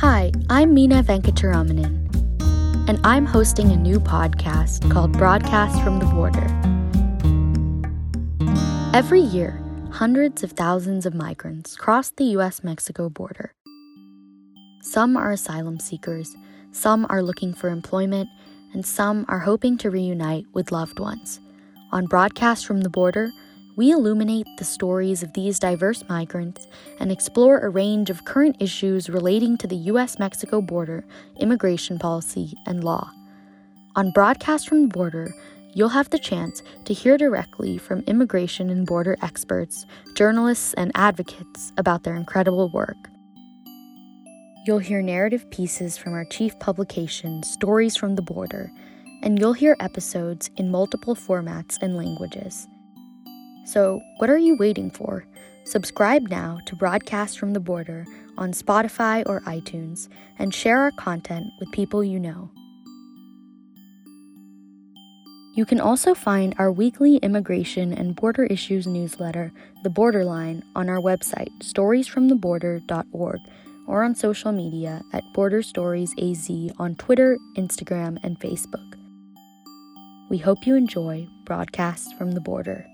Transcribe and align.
Hi, 0.00 0.32
I'm 0.48 0.74
Meena 0.74 1.02
Venkataraman, 1.02 2.88
and 2.88 2.98
I'm 3.04 3.26
hosting 3.26 3.70
a 3.70 3.76
new 3.76 4.00
podcast 4.00 4.90
called 4.90 5.12
Broadcast 5.12 5.82
from 5.84 5.98
the 5.98 6.06
Border. 6.06 6.46
Every 8.96 9.20
year, 9.20 9.62
hundreds 9.92 10.42
of 10.42 10.52
thousands 10.52 11.04
of 11.04 11.12
migrants 11.12 11.76
cross 11.76 12.08
the 12.08 12.24
US 12.38 12.64
Mexico 12.64 13.10
border. 13.10 13.52
Some 14.80 15.18
are 15.18 15.32
asylum 15.32 15.78
seekers, 15.78 16.34
some 16.72 17.06
are 17.10 17.22
looking 17.22 17.52
for 17.52 17.68
employment, 17.68 18.30
and 18.72 18.86
some 18.86 19.26
are 19.28 19.40
hoping 19.40 19.76
to 19.76 19.90
reunite 19.90 20.46
with 20.54 20.72
loved 20.72 20.98
ones. 20.98 21.40
On 21.92 22.06
Broadcast 22.06 22.64
from 22.64 22.80
the 22.80 22.88
Border, 22.88 23.30
we 23.76 23.90
illuminate 23.90 24.46
the 24.58 24.64
stories 24.64 25.22
of 25.22 25.32
these 25.32 25.58
diverse 25.58 26.02
migrants 26.08 26.66
and 26.98 27.10
explore 27.10 27.58
a 27.58 27.68
range 27.68 28.10
of 28.10 28.24
current 28.24 28.56
issues 28.60 29.08
relating 29.08 29.56
to 29.58 29.66
the 29.66 29.76
US 29.76 30.18
Mexico 30.18 30.60
border, 30.60 31.04
immigration 31.38 31.98
policy, 31.98 32.54
and 32.66 32.82
law. 32.84 33.10
On 33.96 34.12
Broadcast 34.12 34.68
from 34.68 34.82
the 34.82 34.88
Border, 34.88 35.32
you'll 35.74 35.88
have 35.88 36.10
the 36.10 36.18
chance 36.18 36.62
to 36.84 36.94
hear 36.94 37.16
directly 37.16 37.78
from 37.78 38.00
immigration 38.00 38.70
and 38.70 38.86
border 38.86 39.16
experts, 39.22 39.86
journalists, 40.14 40.74
and 40.74 40.92
advocates 40.94 41.72
about 41.76 42.02
their 42.02 42.16
incredible 42.16 42.70
work. 42.72 42.96
You'll 44.66 44.78
hear 44.78 45.02
narrative 45.02 45.50
pieces 45.50 45.96
from 45.96 46.12
our 46.12 46.24
chief 46.24 46.58
publication, 46.58 47.42
Stories 47.42 47.96
from 47.96 48.14
the 48.14 48.22
Border, 48.22 48.70
and 49.22 49.38
you'll 49.38 49.54
hear 49.54 49.76
episodes 49.80 50.50
in 50.56 50.70
multiple 50.70 51.14
formats 51.14 51.78
and 51.80 51.96
languages. 51.96 52.68
So, 53.64 54.00
what 54.18 54.30
are 54.30 54.38
you 54.38 54.56
waiting 54.56 54.90
for? 54.90 55.24
Subscribe 55.64 56.28
now 56.28 56.58
to 56.66 56.74
Broadcast 56.74 57.38
from 57.38 57.52
the 57.52 57.60
Border 57.60 58.06
on 58.36 58.52
Spotify 58.52 59.22
or 59.26 59.40
iTunes 59.42 60.08
and 60.38 60.52
share 60.52 60.80
our 60.80 60.90
content 60.92 61.46
with 61.60 61.70
people 61.70 62.02
you 62.02 62.18
know. 62.18 62.50
You 65.54 65.66
can 65.66 65.80
also 65.80 66.14
find 66.14 66.54
our 66.58 66.72
weekly 66.72 67.16
immigration 67.16 67.92
and 67.92 68.16
border 68.16 68.44
issues 68.44 68.86
newsletter, 68.86 69.52
The 69.82 69.90
Borderline, 69.90 70.62
on 70.74 70.88
our 70.88 71.00
website, 71.00 71.50
storiesfromtheborder.org, 71.60 73.40
or 73.86 74.02
on 74.04 74.14
social 74.14 74.52
media 74.52 75.02
at 75.12 75.24
Border 75.34 75.62
Stories 75.62 76.14
AZ 76.18 76.48
on 76.78 76.94
Twitter, 76.94 77.36
Instagram, 77.56 78.18
and 78.22 78.38
Facebook. 78.38 78.94
We 80.30 80.38
hope 80.38 80.66
you 80.66 80.76
enjoy 80.76 81.28
Broadcasts 81.44 82.12
from 82.12 82.32
the 82.32 82.40
Border. 82.40 82.86